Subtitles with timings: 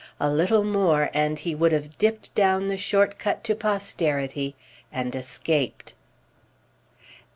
[0.19, 4.55] A little more and he would have dipped down the short cut to posterity
[4.91, 5.93] and escaped.